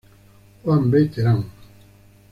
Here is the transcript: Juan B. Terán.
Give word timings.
Juan 0.63 0.89
B. 0.89 1.09
Terán. 1.09 1.45